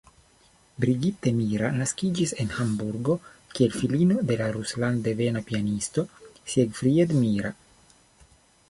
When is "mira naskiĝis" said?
1.39-2.33